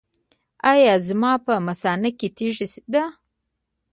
[0.71, 3.03] ایا زما په مثانه کې تیږه ده؟